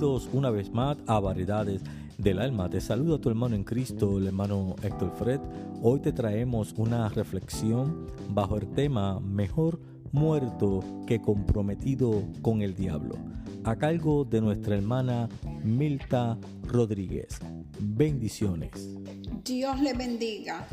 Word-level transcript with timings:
Bienvenidos 0.00 0.30
una 0.32 0.48
vez 0.48 0.70
más 0.72 0.96
a 1.06 1.20
Variedades 1.20 1.82
del 2.16 2.38
Alma. 2.38 2.70
Te 2.70 2.80
saludo 2.80 3.16
a 3.16 3.20
tu 3.20 3.28
hermano 3.28 3.54
en 3.54 3.64
Cristo, 3.64 4.16
el 4.16 4.28
hermano 4.28 4.74
Héctor 4.82 5.12
Fred. 5.18 5.40
Hoy 5.82 6.00
te 6.00 6.10
traemos 6.10 6.72
una 6.78 7.06
reflexión 7.10 8.06
bajo 8.30 8.56
el 8.56 8.70
tema 8.70 9.20
Mejor 9.20 9.78
muerto 10.10 10.80
que 11.06 11.20
comprometido 11.20 12.22
con 12.40 12.62
el 12.62 12.74
diablo, 12.74 13.16
a 13.64 13.76
cargo 13.76 14.24
de 14.24 14.40
nuestra 14.40 14.76
hermana 14.76 15.28
Milta 15.64 16.38
Rodríguez. 16.62 17.38
Bendiciones. 17.78 18.96
Dios 19.44 19.82
le 19.82 19.92
bendiga 19.92 20.66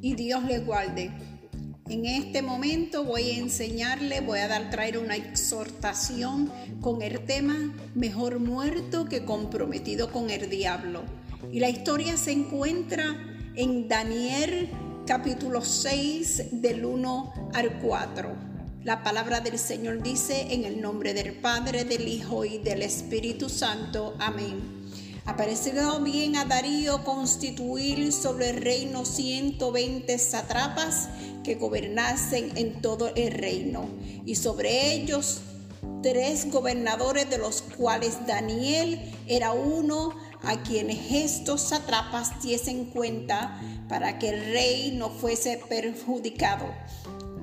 y 0.00 0.16
Dios 0.16 0.42
le 0.42 0.58
guarde. 0.58 1.37
En 1.88 2.04
este 2.04 2.42
momento 2.42 3.02
voy 3.02 3.30
a 3.30 3.38
enseñarle, 3.38 4.20
voy 4.20 4.40
a 4.40 4.48
dar 4.48 4.68
traer 4.68 4.98
una 4.98 5.16
exhortación 5.16 6.52
con 6.82 7.00
el 7.00 7.24
tema 7.24 7.72
mejor 7.94 8.40
muerto 8.40 9.06
que 9.06 9.24
comprometido 9.24 10.12
con 10.12 10.28
el 10.28 10.50
diablo. 10.50 11.02
Y 11.50 11.60
la 11.60 11.70
historia 11.70 12.18
se 12.18 12.32
encuentra 12.32 13.16
en 13.54 13.88
Daniel 13.88 14.68
capítulo 15.06 15.64
6 15.64 16.60
del 16.60 16.84
1 16.84 17.52
al 17.54 17.78
4. 17.80 18.36
La 18.84 19.02
palabra 19.02 19.40
del 19.40 19.58
Señor 19.58 20.02
dice 20.02 20.48
en 20.50 20.64
el 20.64 20.82
nombre 20.82 21.14
del 21.14 21.32
Padre, 21.32 21.84
del 21.84 22.06
Hijo 22.06 22.44
y 22.44 22.58
del 22.58 22.82
Espíritu 22.82 23.48
Santo. 23.48 24.14
Amén. 24.18 24.78
Apareció 25.28 26.00
bien 26.00 26.36
a 26.36 26.46
Darío 26.46 27.04
constituir 27.04 28.12
sobre 28.12 28.48
el 28.48 28.62
reino 28.62 29.04
120 29.04 30.18
satrapas 30.18 31.10
que 31.48 31.54
gobernasen 31.54 32.52
en 32.58 32.82
todo 32.82 33.10
el 33.14 33.32
reino, 33.32 33.88
y 34.26 34.34
sobre 34.36 34.92
ellos 34.92 35.40
tres 36.02 36.50
gobernadores 36.52 37.30
de 37.30 37.38
los 37.38 37.62
cuales 37.62 38.26
Daniel 38.26 39.00
era 39.26 39.52
uno 39.52 40.14
a 40.42 40.62
quienes 40.62 41.10
estos 41.10 41.62
satrapas 41.62 42.42
diesen 42.42 42.84
cuenta 42.84 43.58
para 43.88 44.18
que 44.18 44.28
el 44.28 44.52
rey 44.52 44.92
no 44.94 45.08
fuese 45.08 45.58
perjudicado. 45.70 46.66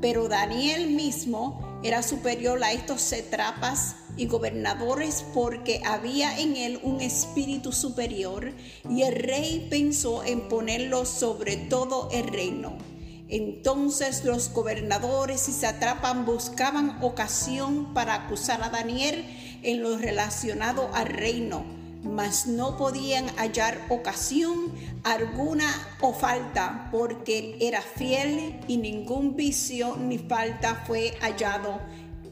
Pero 0.02 0.28
Daniel 0.28 0.92
mismo 0.92 1.80
era 1.84 2.04
superior 2.04 2.64
a 2.64 2.74
estos 2.74 3.02
satrapas 3.02 3.96
y 4.18 4.28
gobernadores 4.28 5.26
porque 5.34 5.82
había 5.84 6.40
en 6.40 6.58
él 6.58 6.80
un 6.84 7.02
espíritu 7.02 7.72
superior 7.72 8.54
y 8.88 9.02
el 9.02 9.16
rey 9.16 9.66
pensó 9.68 10.24
en 10.24 10.48
ponerlo 10.48 11.06
sobre 11.06 11.58
todo 11.58 12.10
el 12.12 12.28
reino. 12.28 12.78
Entonces 13.28 14.24
los 14.24 14.54
gobernadores 14.54 15.50
y 15.50 15.52
satrapas 15.52 16.26
buscaban 16.26 16.98
ocasión 17.02 17.94
para 17.94 18.14
acusar 18.14 18.62
a 18.62 18.70
Daniel 18.70 19.26
en 19.64 19.82
lo 19.82 19.98
relacionado 19.98 20.90
al 20.94 21.08
reino, 21.08 21.66
mas 22.04 22.46
no 22.46 22.78
podían 22.78 23.28
hallar 23.38 23.82
ocasión 23.90 24.72
alguna 25.04 25.68
o 26.02 26.14
falta, 26.14 26.90
porque 26.92 27.58
era 27.60 27.82
fiel 27.82 28.60
y 28.68 28.78
ningún 28.78 29.36
vicio 29.36 29.98
ni 29.98 30.20
falta 30.20 30.84
fue 30.86 31.18
hallado 31.22 31.82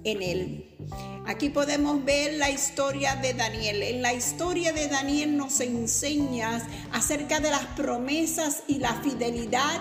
en 0.03 0.21
él. 0.21 0.69
Aquí 1.25 1.49
podemos 1.49 2.03
ver 2.03 2.33
la 2.33 2.51
historia 2.51 3.15
de 3.15 3.33
Daniel. 3.33 3.81
En 3.81 4.01
la 4.01 4.13
historia 4.13 4.73
de 4.73 4.89
Daniel 4.89 5.37
nos 5.37 5.59
enseña 5.61 6.61
acerca 6.91 7.39
de 7.39 7.49
las 7.49 7.65
promesas 7.77 8.63
y 8.67 8.75
la 8.79 8.93
fidelidad 8.95 9.79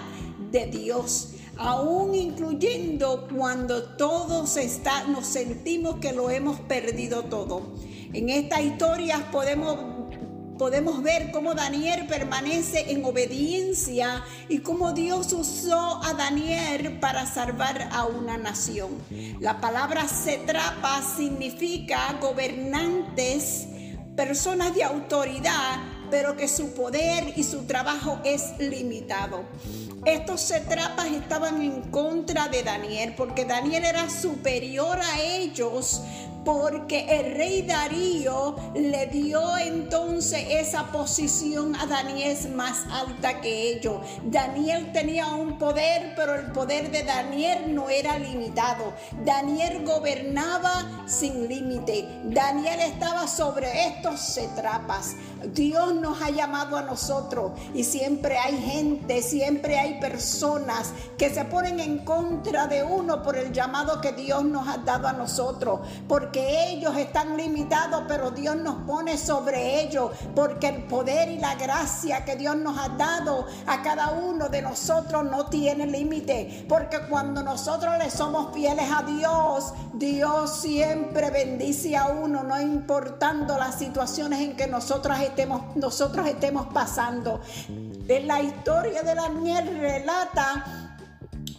de 0.52 0.66
Dios 0.66 1.32
aún 1.58 2.14
incluyendo 2.14 3.28
cuando 3.34 3.82
todos 3.96 4.56
está, 4.56 5.04
nos 5.04 5.26
sentimos 5.26 5.96
que 5.96 6.12
lo 6.12 6.30
hemos 6.30 6.60
perdido 6.60 7.24
todo. 7.24 7.74
En 8.12 8.28
esta 8.28 8.60
historia 8.60 9.28
podemos 9.30 9.78
podemos 10.58 11.02
ver 11.02 11.32
cómo 11.32 11.54
Daniel 11.54 12.06
permanece 12.06 12.92
en 12.92 13.04
obediencia 13.04 14.22
y 14.48 14.58
cómo 14.58 14.92
Dios 14.92 15.32
usó 15.32 16.00
a 16.04 16.14
Daniel 16.14 17.00
para 17.00 17.26
salvar 17.26 17.88
a 17.90 18.04
una 18.04 18.38
nación. 18.38 18.90
La 19.40 19.60
palabra 19.60 20.06
setrapa 20.06 21.02
significa 21.02 22.16
gobernantes, 22.20 23.66
personas 24.14 24.72
de 24.74 24.84
autoridad, 24.84 25.80
pero 26.12 26.36
que 26.36 26.46
su 26.46 26.74
poder 26.74 27.32
y 27.36 27.42
su 27.42 27.64
trabajo 27.64 28.20
es 28.22 28.52
limitado. 28.58 29.44
Estos 30.04 30.42
setrapas 30.42 31.06
estaban 31.06 31.62
en 31.62 31.80
contra 31.90 32.48
de 32.48 32.62
Daniel 32.62 33.14
porque 33.16 33.46
Daniel 33.46 33.82
era 33.86 34.10
superior 34.10 34.98
a 35.00 35.22
ellos 35.22 36.02
porque 36.44 37.06
el 37.08 37.36
rey 37.36 37.62
Darío 37.62 38.56
le 38.74 39.06
dio 39.06 39.56
entonces 39.58 40.44
esa 40.48 40.86
posición 40.90 41.76
a 41.76 41.86
Daniel 41.86 42.22
más 42.54 42.84
alta 42.90 43.40
que 43.40 43.72
ellos. 43.72 43.96
Daniel 44.24 44.92
tenía 44.92 45.28
un 45.28 45.58
poder, 45.58 46.14
pero 46.16 46.34
el 46.34 46.52
poder 46.52 46.90
de 46.90 47.02
Daniel 47.02 47.74
no 47.74 47.88
era 47.90 48.18
limitado. 48.18 48.92
Daniel 49.24 49.84
gobernaba 49.84 51.04
sin 51.06 51.48
límite. 51.48 52.08
Daniel 52.24 52.80
estaba 52.80 53.26
sobre 53.26 53.88
estos 53.88 54.20
setrapas. 54.20 55.16
Dios 55.52 55.94
nos 55.96 56.22
ha 56.22 56.30
llamado 56.30 56.76
a 56.76 56.82
nosotros 56.82 57.52
y 57.74 57.84
siempre 57.84 58.38
hay 58.38 58.56
gente, 58.58 59.22
siempre 59.22 59.78
hay 59.78 59.98
personas 60.00 60.92
que 61.18 61.30
se 61.30 61.44
ponen 61.44 61.80
en 61.80 61.98
contra 61.98 62.66
de 62.66 62.82
uno 62.84 63.22
por 63.22 63.36
el 63.36 63.52
llamado 63.52 64.00
que 64.00 64.12
Dios 64.12 64.44
nos 64.44 64.68
ha 64.68 64.78
dado 64.78 65.08
a 65.08 65.12
nosotros. 65.12 65.80
Que 66.32 66.70
ellos 66.70 66.96
están 66.96 67.36
limitados, 67.36 68.04
pero 68.08 68.30
Dios 68.30 68.56
nos 68.56 68.76
pone 68.86 69.16
sobre 69.18 69.82
ellos, 69.82 70.10
porque 70.34 70.68
el 70.68 70.84
poder 70.84 71.30
y 71.30 71.38
la 71.38 71.54
gracia 71.54 72.24
que 72.24 72.36
Dios 72.36 72.56
nos 72.56 72.78
ha 72.78 72.88
dado 72.90 73.46
a 73.66 73.82
cada 73.82 74.10
uno 74.12 74.48
de 74.48 74.62
nosotros 74.62 75.24
no 75.24 75.46
tiene 75.46 75.86
límite, 75.86 76.64
porque 76.68 76.98
cuando 77.08 77.42
nosotros 77.42 77.96
le 77.98 78.10
somos 78.10 78.52
fieles 78.54 78.86
a 78.90 79.02
Dios, 79.02 79.74
Dios 79.94 80.60
siempre 80.60 81.30
bendice 81.30 81.96
a 81.96 82.06
uno, 82.06 82.42
no 82.42 82.60
importando 82.60 83.58
las 83.58 83.78
situaciones 83.78 84.40
en 84.40 84.56
que 84.56 84.66
nosotros 84.66 85.20
estemos, 85.20 85.76
nosotros 85.76 86.26
estemos 86.26 86.66
pasando. 86.72 87.40
En 88.08 88.26
la 88.26 88.40
historia 88.40 89.02
de 89.02 89.14
Daniel 89.14 89.78
relata 89.78 90.91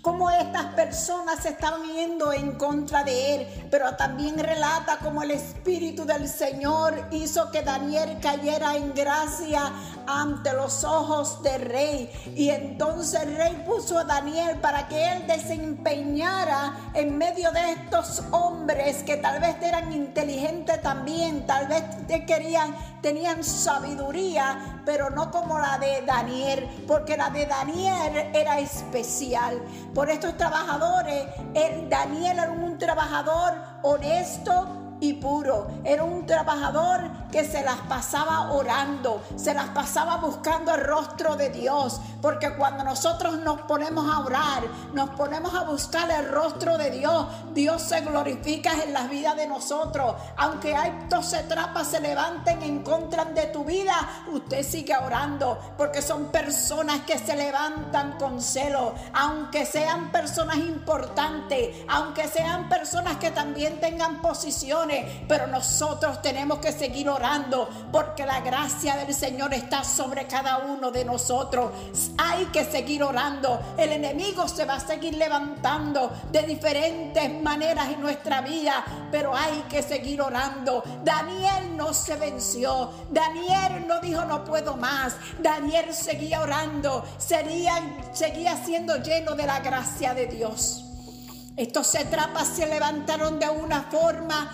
cómo 0.03 0.29
estas 0.29 0.65
personas 0.73 1.39
se 1.41 1.49
estaban 1.49 1.81
yendo 1.85 2.33
en 2.33 2.57
contra 2.57 3.05
de 3.05 3.35
él, 3.35 3.67
pero 3.71 3.95
también 3.95 4.37
relata 4.37 4.99
cómo 5.01 5.23
el 5.23 5.31
Espíritu 5.31 6.03
del 6.03 6.27
Señor 6.27 7.07
hizo 7.11 7.49
que 7.51 7.61
Daniel 7.61 8.17
cayera 8.21 8.75
en 8.75 8.93
gracia 8.93 9.71
ante 10.05 10.51
los 10.51 10.83
ojos 10.83 11.41
del 11.41 11.61
rey. 11.61 12.11
Y 12.35 12.49
entonces 12.49 13.21
el 13.21 13.37
rey 13.37 13.63
puso 13.65 13.97
a 13.97 14.03
Daniel 14.03 14.59
para 14.59 14.89
que 14.89 15.13
él 15.13 15.25
desempeñara 15.25 16.73
en 16.93 17.17
medio 17.17 17.53
de 17.53 17.71
estos 17.71 18.23
hombres 18.31 19.03
que 19.03 19.15
tal 19.15 19.39
vez 19.39 19.55
eran 19.61 19.93
inteligentes 19.93 20.81
también, 20.81 21.47
tal 21.47 21.67
vez 21.67 21.81
querían, 22.27 22.75
tenían 23.01 23.41
sabiduría, 23.41 24.81
pero 24.85 25.09
no 25.11 25.31
como 25.31 25.59
la 25.59 25.77
de 25.77 26.01
Daniel, 26.05 26.67
porque 26.85 27.15
la 27.15 27.29
de 27.29 27.45
Daniel 27.45 28.31
era 28.33 28.59
especial 28.59 29.61
por 29.93 30.09
estos 30.09 30.35
trabajadores. 30.37 31.25
El 31.53 31.89
Daniel 31.89 32.39
era 32.39 32.51
un 32.51 32.77
trabajador 32.77 33.53
honesto 33.83 34.82
y 35.03 35.13
puro. 35.13 35.67
Era 35.83 36.03
un 36.05 36.25
trabajador 36.25 37.01
que 37.29 37.43
se 37.43 37.61
las 37.61 37.77
pasaba 37.89 38.53
orando, 38.53 39.21
se 39.35 39.53
las 39.53 39.69
pasaba 39.69 40.17
buscando 40.17 40.73
el 40.73 40.81
rostro 40.81 41.35
de 41.35 41.49
Dios. 41.49 41.99
Porque 42.21 42.55
cuando 42.55 42.85
nosotros 42.85 43.37
nos 43.39 43.61
ponemos 43.63 44.09
a 44.09 44.19
orar, 44.19 44.63
nos 44.93 45.09
ponemos 45.09 45.53
a 45.53 45.63
buscar 45.63 46.09
el 46.09 46.29
rostro 46.29 46.77
de 46.77 46.91
Dios, 46.91 47.27
Dios 47.53 47.81
se 47.81 47.99
glorifica 47.99 48.71
en 48.81 48.93
las 48.93 49.09
vidas 49.09 49.35
de 49.35 49.47
nosotros. 49.47 50.15
Aunque 50.37 50.73
hay 50.73 50.91
se 51.21 51.43
trapas 51.43 51.87
se 51.87 51.99
levanten 51.99 52.61
en 52.63 52.81
contra 52.81 53.25
de 53.25 53.47
tu 53.47 53.63
vida, 53.63 53.93
usted 54.31 54.63
sigue 54.63 54.95
orando. 54.95 55.59
Porque 55.77 56.01
son 56.01 56.27
personas 56.27 57.01
que 57.01 57.17
se 57.17 57.35
levantan 57.35 58.17
con 58.17 58.41
celo. 58.41 58.93
Aunque 59.13 59.65
sean 59.65 60.11
personas 60.11 60.57
importantes, 60.57 61.75
aunque 61.89 62.27
sean 62.27 62.69
personas 62.69 63.17
que 63.17 63.31
también 63.31 63.79
tengan 63.79 64.21
posiciones, 64.21 64.92
pero 65.27 65.47
nosotros 65.47 66.21
tenemos 66.21 66.59
que 66.59 66.71
seguir 66.71 67.09
orando 67.09 67.69
porque 67.91 68.25
la 68.25 68.41
gracia 68.41 68.95
del 68.95 69.13
Señor 69.13 69.53
está 69.53 69.83
sobre 69.83 70.27
cada 70.27 70.59
uno 70.59 70.91
de 70.91 71.05
nosotros. 71.05 71.71
Hay 72.17 72.45
que 72.45 72.65
seguir 72.65 73.03
orando. 73.03 73.59
El 73.77 73.91
enemigo 73.91 74.47
se 74.47 74.65
va 74.65 74.75
a 74.75 74.79
seguir 74.79 75.15
levantando 75.15 76.11
de 76.31 76.43
diferentes 76.43 77.41
maneras 77.41 77.89
en 77.89 78.01
nuestra 78.01 78.41
vida, 78.41 78.83
pero 79.11 79.35
hay 79.35 79.63
que 79.69 79.81
seguir 79.81 80.21
orando. 80.21 80.83
Daniel 81.03 81.75
no 81.75 81.93
se 81.93 82.15
venció. 82.15 82.91
Daniel 83.09 83.85
no 83.87 83.99
dijo 83.99 84.25
no 84.25 84.43
puedo 84.43 84.75
más. 84.75 85.15
Daniel 85.39 85.93
seguía 85.93 86.41
orando. 86.41 87.05
Sería, 87.17 87.73
seguía 88.13 88.57
siendo 88.63 88.97
lleno 88.97 89.35
de 89.35 89.45
la 89.45 89.59
gracia 89.59 90.13
de 90.13 90.27
Dios. 90.27 90.85
Estos 91.55 91.85
setrapas 91.85 92.47
se 92.47 92.65
levantaron 92.65 93.37
de 93.39 93.47
una 93.47 93.83
forma 93.83 94.51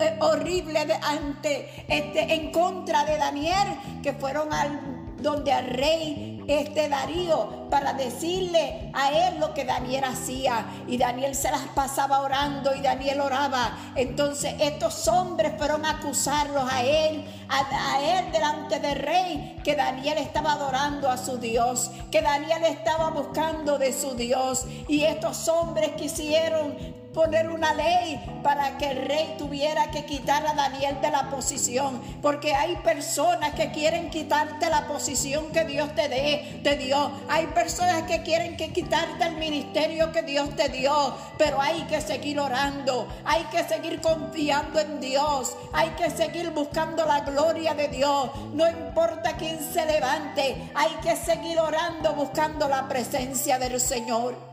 eh, 0.00 0.16
horrible 0.20 0.84
de, 0.86 0.94
ante, 0.94 1.84
este, 1.88 2.34
en 2.34 2.52
contra 2.52 3.04
de 3.04 3.16
Daniel, 3.16 3.68
que 4.02 4.12
fueron 4.12 4.52
al 4.52 5.00
donde 5.22 5.52
al 5.52 5.66
rey 5.66 6.42
este 6.48 6.88
Darío 6.88 7.68
para 7.70 7.92
decirle 7.92 8.90
a 8.92 9.12
él 9.12 9.38
lo 9.38 9.54
que 9.54 9.64
Daniel 9.64 10.04
hacía. 10.04 10.66
Y 10.88 10.98
Daniel 10.98 11.34
se 11.34 11.50
las 11.50 11.62
pasaba 11.74 12.20
orando 12.20 12.74
y 12.74 12.80
Daniel 12.80 13.20
oraba. 13.20 13.76
Entonces 13.94 14.54
estos 14.58 15.06
hombres 15.08 15.52
fueron 15.58 15.84
a 15.84 15.98
acusarlos 15.98 16.64
a 16.70 16.82
él 16.82 17.24
a, 17.48 17.94
a 17.94 18.18
él 18.18 18.32
delante 18.32 18.80
del 18.80 18.96
rey 18.96 19.60
que 19.62 19.76
Daniel 19.76 20.18
estaba 20.18 20.52
adorando 20.52 21.08
a 21.08 21.16
su 21.16 21.38
Dios 21.38 21.90
que 22.10 22.22
Daniel 22.22 22.64
estaba 22.64 23.10
buscando 23.10 23.78
de 23.78 23.92
su 23.92 24.14
Dios. 24.14 24.64
Y 24.88 25.04
estos 25.04 25.46
hombres 25.48 25.92
quisieron 25.92 26.99
poner 27.12 27.50
una 27.50 27.74
ley 27.74 28.20
para 28.42 28.78
que 28.78 28.90
el 28.90 29.06
rey 29.06 29.34
tuviera 29.36 29.90
que 29.90 30.04
quitar 30.04 30.46
a 30.46 30.54
Daniel 30.54 31.00
de 31.00 31.10
la 31.10 31.28
posición, 31.28 32.00
porque 32.22 32.54
hay 32.54 32.76
personas 32.76 33.54
que 33.54 33.70
quieren 33.72 34.10
quitarte 34.10 34.70
la 34.70 34.86
posición 34.86 35.50
que 35.50 35.64
Dios 35.64 35.94
te 35.94 36.08
dé, 36.08 36.60
te 36.62 36.76
dio. 36.76 37.10
Hay 37.28 37.46
personas 37.48 38.04
que 38.04 38.22
quieren 38.22 38.56
que 38.56 38.72
quitarte 38.72 39.24
el 39.24 39.36
ministerio 39.36 40.12
que 40.12 40.22
Dios 40.22 40.54
te 40.56 40.68
dio, 40.68 41.14
pero 41.36 41.60
hay 41.60 41.82
que 41.82 42.00
seguir 42.00 42.38
orando, 42.38 43.08
hay 43.24 43.42
que 43.44 43.64
seguir 43.64 44.00
confiando 44.00 44.80
en 44.80 45.00
Dios, 45.00 45.56
hay 45.72 45.90
que 45.90 46.10
seguir 46.10 46.50
buscando 46.50 47.04
la 47.04 47.20
gloria 47.20 47.74
de 47.74 47.88
Dios. 47.88 48.30
No 48.52 48.68
importa 48.68 49.36
quién 49.36 49.58
se 49.60 49.84
levante, 49.84 50.70
hay 50.74 50.92
que 51.02 51.16
seguir 51.16 51.58
orando 51.58 52.14
buscando 52.14 52.68
la 52.68 52.88
presencia 52.88 53.58
del 53.58 53.80
Señor. 53.80 54.49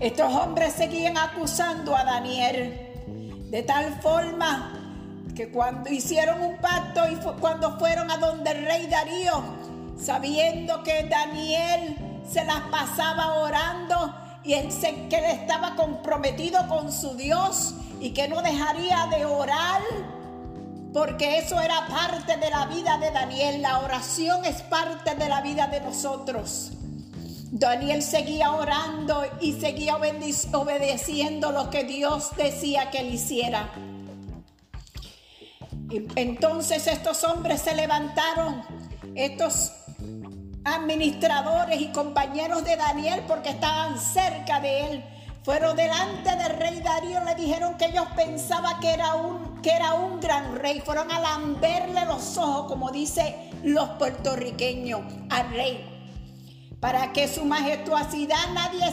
Estos 0.00 0.30
hombres 0.34 0.74
seguían 0.74 1.16
acusando 1.16 1.96
a 1.96 2.04
Daniel 2.04 2.86
de 3.50 3.62
tal 3.62 3.98
forma 4.02 4.72
que 5.34 5.50
cuando 5.50 5.90
hicieron 5.90 6.42
un 6.42 6.56
pacto 6.58 7.00
y 7.10 7.16
cuando 7.40 7.78
fueron 7.78 8.10
a 8.10 8.18
donde 8.18 8.50
el 8.50 8.64
rey 8.66 8.86
Darío, 8.88 9.42
sabiendo 9.98 10.82
que 10.82 11.08
Daniel 11.08 11.96
se 12.30 12.44
las 12.44 12.60
pasaba 12.70 13.34
orando 13.34 14.14
y 14.44 14.52
que 14.52 15.16
él 15.16 15.24
estaba 15.24 15.74
comprometido 15.76 16.68
con 16.68 16.92
su 16.92 17.16
Dios 17.16 17.74
y 17.98 18.10
que 18.10 18.28
no 18.28 18.42
dejaría 18.42 19.06
de 19.06 19.24
orar, 19.24 19.80
porque 20.92 21.38
eso 21.38 21.58
era 21.60 21.86
parte 21.86 22.36
de 22.36 22.50
la 22.50 22.66
vida 22.66 22.98
de 22.98 23.10
Daniel. 23.10 23.62
La 23.62 23.78
oración 23.78 24.44
es 24.44 24.62
parte 24.62 25.14
de 25.14 25.28
la 25.28 25.40
vida 25.40 25.66
de 25.68 25.80
nosotros. 25.80 26.72
Daniel 27.58 28.02
seguía 28.02 28.52
orando 28.52 29.24
y 29.40 29.54
seguía 29.54 29.96
obedeciendo 29.96 31.52
lo 31.52 31.70
que 31.70 31.84
Dios 31.84 32.36
decía 32.36 32.90
que 32.90 32.98
él 32.98 33.14
hiciera. 33.14 33.72
Entonces 36.16 36.86
estos 36.86 37.24
hombres 37.24 37.62
se 37.62 37.74
levantaron, 37.74 38.62
estos 39.14 39.72
administradores 40.64 41.80
y 41.80 41.86
compañeros 41.92 42.62
de 42.62 42.76
Daniel, 42.76 43.22
porque 43.26 43.48
estaban 43.50 43.98
cerca 43.98 44.60
de 44.60 44.90
él, 44.90 45.04
fueron 45.42 45.76
delante 45.76 46.36
del 46.36 46.58
rey 46.58 46.80
Darío, 46.80 47.24
le 47.24 47.36
dijeron 47.36 47.78
que 47.78 47.86
ellos 47.86 48.06
pensaban 48.14 48.80
que 48.80 48.92
era 48.92 49.14
un, 49.14 49.62
que 49.62 49.70
era 49.70 49.94
un 49.94 50.20
gran 50.20 50.56
rey, 50.56 50.80
fueron 50.80 51.10
a 51.10 51.20
lamberle 51.20 52.04
los 52.04 52.36
ojos, 52.36 52.66
como 52.66 52.90
dice 52.90 53.50
los 53.62 53.88
puertorriqueños, 53.90 55.00
al 55.30 55.48
rey 55.52 55.95
para 56.86 57.12
que 57.12 57.26
su 57.26 57.44
majestuosidad 57.44 58.46
nadie, 58.54 58.86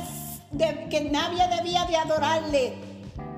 que 0.89 1.01
nadie 1.11 1.47
debía 1.55 1.85
de 1.85 1.95
adorarle, 1.95 2.73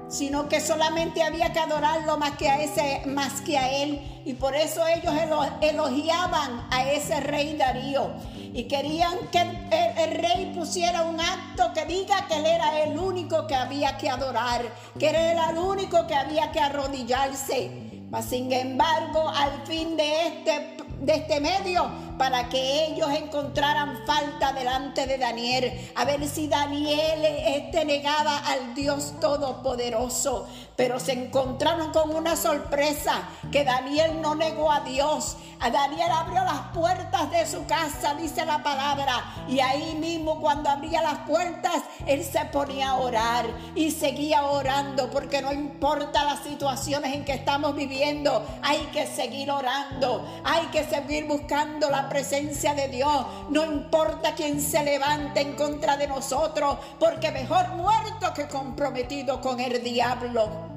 sino 0.08 0.48
que 0.48 0.62
solamente 0.62 1.22
había 1.24 1.52
que 1.52 1.60
adorarlo 1.60 2.18
más 2.18 2.38
que 2.38 2.48
a 2.48 2.62
ese, 2.62 3.02
más 3.06 3.42
que 3.42 3.58
a 3.58 3.70
él. 3.70 4.22
Y 4.24 4.34
por 4.36 4.56
eso 4.56 4.82
ellos 4.88 5.14
elogiaban 5.60 6.68
a 6.72 6.90
ese 6.90 7.20
rey 7.20 7.58
Darío 7.58 8.12
y 8.54 8.64
querían 8.64 9.28
que 9.30 9.42
el, 9.42 10.22
rey 10.22 10.54
pusiera 10.56 11.02
un 11.02 11.20
acto 11.20 11.74
que 11.74 11.86
diga 11.86 12.26
que 12.30 12.38
él 12.38 12.46
era 12.46 12.80
el 12.80 12.98
único 12.98 13.48
que 13.48 13.56
había 13.56 13.98
que 13.98 14.10
adorar, 14.10 14.62
que 14.98 15.10
era 15.10 15.50
el 15.50 15.58
único 15.58 16.08
que 16.08 16.16
había 16.16 16.54
que 16.54 16.62
arrodillarse. 16.62 18.06
Mas 18.10 18.24
sin 18.24 18.50
embargo, 18.54 19.28
al 19.28 19.68
fin 19.68 19.98
de 19.98 20.28
este, 20.28 20.78
de 21.02 21.14
este 21.14 21.42
medio, 21.42 22.05
para 22.18 22.50
que 22.50 22.86
ellos 22.86 23.10
encontraran 23.12 24.06
falta 24.06 24.54
delante 24.54 25.06
de 25.06 25.18
Daniel, 25.18 25.92
a 25.96 26.06
ver 26.06 26.28
si 26.28 26.48
Daniel 26.48 27.26
este 27.26 27.86
negaba 27.86 28.38
al 28.40 28.74
Dios 28.74 29.14
Todopoderoso. 29.20 30.48
Pero 30.76 31.00
se 31.00 31.14
encontraron 31.14 31.94
con 31.94 32.14
una 32.14 32.36
sorpresa, 32.36 33.30
que 33.50 33.64
Daniel 33.64 34.22
no 34.22 34.36
negó 34.36 34.72
a 34.72 34.82
Dios. 34.82 35.38
A 35.62 35.70
Daniel 35.70 36.12
abrió 36.12 36.44
las 36.44 36.74
puertas 36.74 37.32
de 37.32 37.46
su 37.46 37.66
casa, 37.66 38.14
dice 38.16 38.46
la 38.46 38.62
palabra, 38.62 39.46
y 39.48 39.62
ahí 39.62 39.96
mismo 39.96 40.42
cuando 40.42 40.70
abría 40.70 41.02
las 41.02 41.20
puertas, 41.20 41.82
él 42.06 42.26
se 42.26 42.44
ponía 42.46 42.90
a 42.90 42.96
orar 42.96 43.46
y 43.74 43.92
seguía 43.92 44.44
orando, 44.44 45.10
porque 45.10 45.42
no 45.42 45.54
importa 45.54 46.26
las 46.26 46.44
situaciones 46.44 47.14
en 47.14 47.24
que 47.24 47.34
estamos 47.34 47.74
viviendo, 47.74 48.46
hay 48.62 48.80
que 48.92 49.08
seguir 49.08 49.50
orando, 49.50 50.28
hay 50.44 50.66
que 50.68 50.84
seguir 50.84 51.26
buscando 51.26 51.90
la 51.90 52.05
presencia 52.10 52.74
de 52.74 52.88
Dios. 52.88 53.26
No 53.50 53.66
importa 53.66 54.36
quién 54.36 54.62
se 54.62 54.84
levante 54.84 55.42
en 55.42 55.56
contra 55.56 55.98
de 55.98 56.08
nosotros, 56.08 56.78
porque 57.00 57.32
mejor 57.32 57.70
muerto 57.70 58.34
que 58.34 58.48
comprometido 58.48 59.42
con 59.42 59.60
el 59.60 59.84
diablo. 59.84 60.76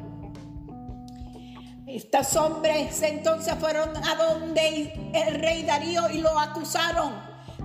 Estos 1.88 2.36
hombres 2.36 3.00
entonces 3.00 3.54
fueron 3.58 3.96
a 3.96 4.14
donde 4.14 5.10
el 5.14 5.40
rey 5.40 5.62
Darío 5.62 6.10
y 6.10 6.20
lo 6.20 6.38
acusaron. 6.38 7.14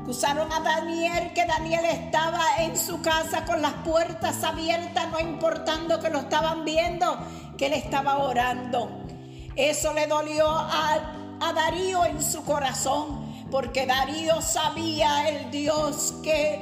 Acusaron 0.02 0.52
a 0.52 0.62
Daniel 0.62 1.34
que 1.34 1.46
Daniel 1.46 1.84
estaba 1.84 2.42
en 2.60 2.78
su 2.78 3.02
casa 3.02 3.44
con 3.44 3.62
las 3.62 3.74
puertas 3.86 4.42
abiertas, 4.46 5.10
no 5.10 5.20
importando 5.20 6.00
que 6.00 6.10
lo 6.10 6.20
estaban 6.20 6.64
viendo, 6.64 7.18
que 7.58 7.66
él 7.66 7.74
estaba 7.74 8.20
orando. 8.20 9.04
Eso 9.58 9.94
le 9.94 10.08
dolió 10.08 10.50
a, 10.50 11.14
a 11.42 11.54
Darío 11.54 12.06
en 12.06 12.24
su 12.24 12.46
corazón 12.46 13.23
porque 13.54 13.86
Darío 13.86 14.42
sabía 14.42 15.30
el 15.30 15.52
Dios 15.52 16.16
que 16.24 16.60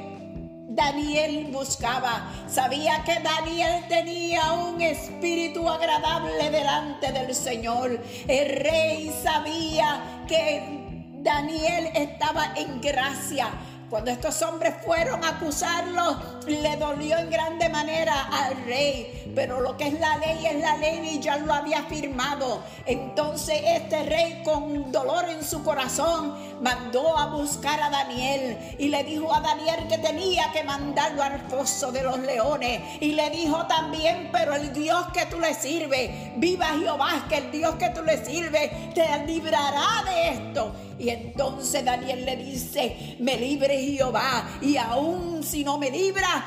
Daniel 0.68 1.48
buscaba. 1.50 2.30
Sabía 2.46 3.02
que 3.02 3.18
Daniel 3.18 3.82
tenía 3.88 4.52
un 4.52 4.78
espíritu 4.82 5.66
agradable 5.70 6.50
delante 6.50 7.10
del 7.10 7.34
Señor. 7.34 7.98
El 8.28 8.60
rey 8.62 9.10
sabía 9.22 10.02
que 10.28 11.08
Daniel 11.22 11.88
estaba 11.94 12.52
en 12.56 12.82
gracia. 12.82 13.48
Cuando 13.88 14.10
estos 14.10 14.42
hombres 14.42 14.74
fueron 14.84 15.24
a 15.24 15.30
acusarlo, 15.30 16.41
le 16.46 16.76
dolió 16.76 17.18
en 17.18 17.30
grande 17.30 17.68
manera 17.68 18.28
al 18.32 18.64
rey, 18.64 19.32
pero 19.34 19.60
lo 19.60 19.76
que 19.76 19.88
es 19.88 20.00
la 20.00 20.16
ley 20.18 20.46
es 20.46 20.60
la 20.60 20.76
ley 20.76 21.16
y 21.16 21.20
ya 21.20 21.36
lo 21.38 21.52
había 21.52 21.82
firmado. 21.84 22.62
Entonces 22.86 23.60
este 23.64 24.02
rey 24.04 24.42
con 24.44 24.90
dolor 24.92 25.28
en 25.28 25.44
su 25.44 25.62
corazón 25.62 26.34
mandó 26.62 27.16
a 27.18 27.26
buscar 27.26 27.80
a 27.82 27.90
Daniel 27.90 28.56
y 28.78 28.88
le 28.88 29.04
dijo 29.04 29.34
a 29.34 29.40
Daniel 29.40 29.86
que 29.88 29.98
tenía 29.98 30.52
que 30.52 30.64
mandarlo 30.64 31.22
al 31.22 31.40
foso 31.48 31.92
de 31.92 32.02
los 32.02 32.18
leones 32.18 32.80
y 33.00 33.12
le 33.12 33.30
dijo 33.30 33.66
también, 33.66 34.30
pero 34.32 34.54
el 34.54 34.72
Dios 34.72 35.06
que 35.12 35.26
tú 35.26 35.40
le 35.40 35.54
sirves, 35.54 36.10
viva 36.36 36.66
Jehová, 36.78 37.26
que 37.28 37.38
el 37.38 37.50
Dios 37.50 37.74
que 37.76 37.90
tú 37.90 38.02
le 38.02 38.24
sirves 38.24 38.94
te 38.94 39.26
librará 39.26 40.04
de 40.04 40.28
esto. 40.30 40.72
Y 40.98 41.08
entonces 41.10 41.84
Daniel 41.84 42.24
le 42.24 42.36
dice, 42.36 43.16
me 43.18 43.36
libre 43.36 43.76
Jehová, 43.76 44.44
y 44.60 44.76
aún 44.76 45.42
si 45.42 45.64
no 45.64 45.76
me 45.76 45.90
libra, 45.90 46.31
yeah, 46.32 46.42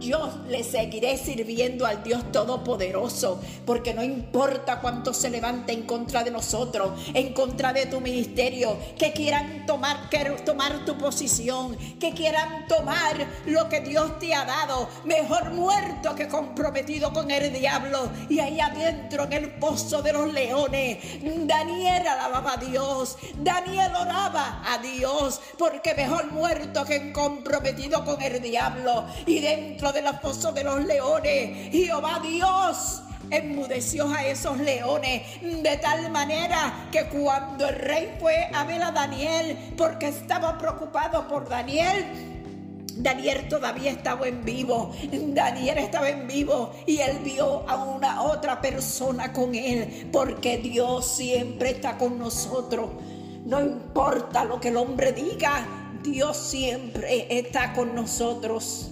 yo 0.00 0.30
le 0.48 0.64
seguiré 0.64 1.16
sirviendo 1.16 1.86
al 1.86 2.02
Dios 2.02 2.30
Todopoderoso, 2.32 3.40
porque 3.64 3.94
no 3.94 4.02
importa 4.02 4.80
cuánto 4.80 5.12
se 5.12 5.30
levante 5.30 5.72
en 5.72 5.82
contra 5.82 6.24
de 6.24 6.30
nosotros, 6.30 6.92
en 7.14 7.32
contra 7.32 7.72
de 7.72 7.86
tu 7.86 8.00
ministerio, 8.00 8.76
que 8.98 9.12
quieran 9.12 9.66
tomar, 9.66 10.08
tomar 10.44 10.84
tu 10.84 10.96
posición, 10.96 11.76
que 11.98 12.12
quieran 12.12 12.66
tomar 12.66 13.26
lo 13.46 13.68
que 13.68 13.80
Dios 13.80 14.18
te 14.18 14.34
ha 14.34 14.44
dado, 14.44 14.88
mejor 15.04 15.52
muerto 15.52 16.14
que 16.14 16.28
comprometido 16.28 17.12
con 17.12 17.30
el 17.30 17.52
diablo. 17.52 18.10
Y 18.28 18.40
ahí 18.40 18.60
adentro 18.60 19.24
en 19.24 19.32
el 19.32 19.50
pozo 19.58 20.02
de 20.02 20.12
los 20.12 20.32
leones, 20.32 20.98
Daniel 21.46 22.06
alababa 22.06 22.54
a 22.54 22.56
Dios, 22.56 23.16
Daniel 23.38 23.92
oraba 23.94 24.62
a 24.66 24.78
Dios, 24.78 25.40
porque 25.56 25.94
mejor 25.94 26.30
muerto 26.30 26.84
que 26.84 27.12
comprometido 27.12 28.04
con 28.04 28.20
el 28.22 28.40
diablo. 28.40 29.06
Y 29.26 29.40
dentro 29.40 29.87
de 29.92 30.02
la 30.02 30.14
fosa 30.14 30.52
de 30.52 30.64
los 30.64 30.84
leones. 30.84 31.70
Jehová 31.72 32.20
Dios 32.22 33.02
enmudeció 33.30 34.10
a 34.10 34.24
esos 34.24 34.58
leones 34.58 35.22
de 35.42 35.76
tal 35.78 36.10
manera 36.10 36.88
que 36.90 37.06
cuando 37.06 37.68
el 37.68 37.76
rey 37.76 38.16
fue 38.18 38.48
a 38.54 38.64
ver 38.64 38.82
a 38.82 38.90
Daniel 38.90 39.74
porque 39.76 40.08
estaba 40.08 40.56
preocupado 40.58 41.28
por 41.28 41.48
Daniel, 41.48 42.06
Daniel 42.96 43.48
todavía 43.48 43.92
estaba 43.92 44.26
en 44.26 44.44
vivo. 44.44 44.92
Daniel 45.12 45.78
estaba 45.78 46.08
en 46.08 46.26
vivo 46.26 46.72
y 46.86 46.98
él 46.98 47.18
vio 47.22 47.68
a 47.68 47.76
una 47.84 48.22
otra 48.22 48.60
persona 48.60 49.32
con 49.32 49.54
él 49.54 50.08
porque 50.12 50.58
Dios 50.58 51.06
siempre 51.06 51.70
está 51.70 51.96
con 51.96 52.18
nosotros. 52.18 52.90
No 53.44 53.60
importa 53.60 54.44
lo 54.44 54.60
que 54.60 54.68
el 54.68 54.76
hombre 54.76 55.12
diga, 55.12 55.66
Dios 56.02 56.36
siempre 56.36 57.26
está 57.38 57.72
con 57.72 57.94
nosotros. 57.94 58.90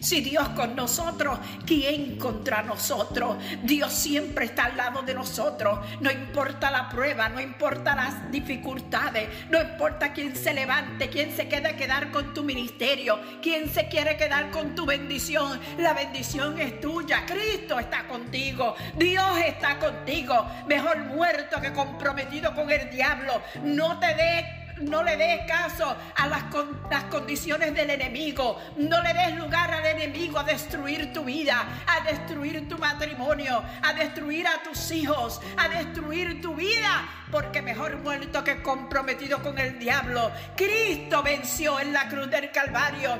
Si 0.00 0.20
Dios 0.20 0.48
con 0.50 0.76
nosotros, 0.76 1.38
¿quién 1.66 2.18
contra 2.18 2.62
nosotros? 2.62 3.36
Dios 3.62 3.92
siempre 3.92 4.46
está 4.46 4.66
al 4.66 4.76
lado 4.76 5.02
de 5.02 5.14
nosotros. 5.14 5.80
No 6.00 6.10
importa 6.10 6.70
la 6.70 6.88
prueba, 6.88 7.28
no 7.28 7.40
importa 7.40 7.94
las 7.94 8.30
dificultades, 8.30 9.28
no 9.50 9.60
importa 9.60 10.12
quién 10.12 10.36
se 10.36 10.54
levante, 10.54 11.08
quién 11.08 11.34
se 11.34 11.48
quede 11.48 11.76
quedar 11.76 12.10
con 12.10 12.34
tu 12.34 12.42
ministerio, 12.42 13.18
quién 13.42 13.68
se 13.68 13.88
quiere 13.88 14.16
quedar 14.16 14.50
con 14.50 14.74
tu 14.74 14.86
bendición. 14.86 15.60
La 15.78 15.92
bendición 15.92 16.58
es 16.58 16.80
tuya. 16.80 17.24
Cristo 17.26 17.78
está 17.78 18.06
contigo. 18.06 18.74
Dios 18.96 19.38
está 19.46 19.78
contigo. 19.78 20.46
Mejor 20.66 20.98
muerto 20.98 21.60
que 21.60 21.72
comprometido 21.72 22.54
con 22.54 22.70
el 22.70 22.90
diablo. 22.90 23.42
No 23.62 23.98
te 23.98 24.14
dé 24.14 24.57
no 24.80 25.02
le 25.02 25.16
des 25.16 25.46
caso 25.46 25.96
a 26.16 26.26
las, 26.26 26.44
las, 26.90 27.04
condiciones 27.04 27.74
del 27.74 27.90
enemigo. 27.90 28.58
No 28.76 29.02
le 29.02 29.14
des 29.14 29.36
lugar 29.36 29.72
al 29.72 29.86
enemigo 29.86 30.38
a 30.38 30.44
destruir 30.44 31.12
tu 31.12 31.24
vida, 31.24 31.64
a 31.86 32.04
destruir 32.04 32.68
tu 32.68 32.78
matrimonio, 32.78 33.62
a 33.82 33.92
destruir 33.92 34.46
a 34.46 34.62
tus 34.62 34.90
hijos, 34.90 35.40
a 35.56 35.68
destruir 35.68 36.40
tu 36.40 36.54
vida. 36.54 37.08
Porque 37.30 37.60
mejor 37.60 37.98
muerto 37.98 38.42
que 38.42 38.62
comprometido 38.62 39.42
con 39.42 39.58
el 39.58 39.78
diablo. 39.78 40.30
Cristo 40.56 41.22
venció 41.22 41.78
en 41.80 41.92
la 41.92 42.08
cruz 42.08 42.30
del 42.30 42.50
Calvario. 42.50 43.18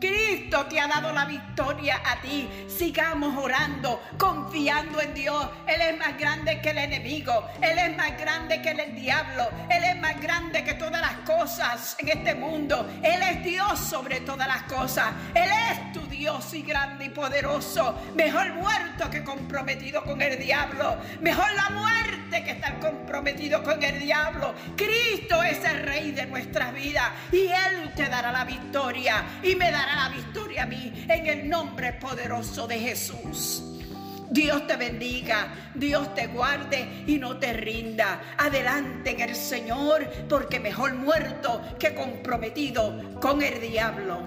Cristo 0.00 0.66
te 0.66 0.80
ha 0.80 0.86
dado 0.86 1.12
la 1.12 1.24
victoria 1.24 2.00
a 2.04 2.20
ti. 2.20 2.48
Sigamos 2.68 3.36
orando, 3.36 4.02
confiando 4.16 5.00
en 5.00 5.14
Dios. 5.14 5.48
Él 5.66 5.80
es 5.80 5.98
más 5.98 6.18
grande 6.18 6.60
que 6.60 6.70
el 6.70 6.78
enemigo. 6.78 7.48
Él 7.60 7.78
es 7.78 7.96
más 7.96 8.18
grande 8.18 8.62
que 8.62 8.70
el 8.70 8.94
diablo. 8.94 9.48
Él 9.68 9.84
es 9.84 9.96
más 10.00 10.20
grande 10.20 10.64
que 10.64 10.74
todas 10.74 11.00
las 11.00 11.14
cosas 11.26 11.96
en 11.98 12.08
este 12.08 12.34
mundo. 12.34 12.88
Él 13.02 13.20
es 13.22 13.44
Dios 13.44 13.78
sobre 13.78 14.20
todas 14.20 14.46
las 14.46 14.62
cosas. 14.64 15.12
Él 15.34 15.50
es 15.70 15.92
tu 15.92 16.06
Dios 16.06 16.54
y 16.54 16.62
grande 16.62 17.06
y 17.06 17.10
poderoso. 17.10 17.96
Mejor 18.14 18.52
muerto 18.54 19.10
que 19.10 19.24
comprometido 19.24 20.02
con 20.04 20.22
el 20.22 20.38
diablo. 20.38 20.96
Mejor 21.20 21.52
la 21.54 21.70
muerte 21.70 22.44
que 22.44 22.50
estar 22.52 22.78
comprometido 22.78 23.62
con 23.62 23.82
el 23.82 23.98
diablo. 23.98 24.54
Cristo 24.76 25.42
es 25.42 25.64
el 25.64 25.82
rey 25.82 26.12
de 26.12 26.26
nuestras 26.26 26.72
vidas 26.72 27.10
y 27.32 27.46
Él 27.46 27.92
te 27.94 28.06
dará 28.08 28.32
la 28.32 28.44
victoria 28.44 29.24
y 29.42 29.54
me 29.54 29.70
la 29.94 30.08
victoria 30.08 30.64
a 30.64 30.66
mí 30.66 30.92
en 31.08 31.26
el 31.26 31.48
nombre 31.48 31.94
poderoso 31.94 32.66
de 32.66 32.78
Jesús. 32.78 33.64
Dios 34.30 34.66
te 34.66 34.76
bendiga, 34.76 35.54
Dios 35.74 36.14
te 36.14 36.26
guarde 36.26 37.04
y 37.06 37.18
no 37.18 37.38
te 37.38 37.54
rinda. 37.54 38.20
Adelante 38.36 39.10
en 39.12 39.20
el 39.20 39.34
Señor, 39.34 40.06
porque 40.28 40.60
mejor 40.60 40.94
muerto 40.94 41.62
que 41.78 41.94
comprometido 41.94 43.18
con 43.20 43.42
el 43.42 43.60
diablo. 43.60 44.18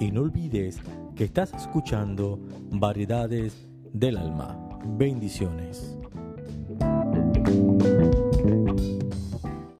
Y 0.00 0.10
no 0.10 0.22
olvides 0.22 0.80
que 1.14 1.24
estás 1.24 1.52
escuchando 1.54 2.38
Variedades 2.70 3.68
del 3.92 4.16
Alma. 4.16 4.58
Bendiciones. 4.84 5.96